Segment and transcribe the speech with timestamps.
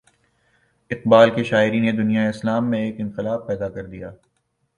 [0.89, 4.11] اقبال کی شاعری نے دنیائے اسلام میں ایک انقلاب پیدا کر دیا۔